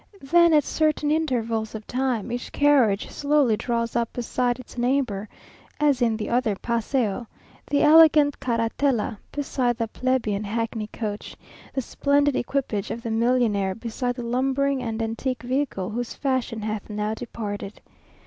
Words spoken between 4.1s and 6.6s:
beside its neighbour (as in the other